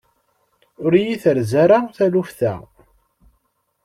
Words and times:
Ur 0.83 0.93
yi-terza 1.03 1.55
ara 1.65 1.79
taluft-a. 1.95 2.53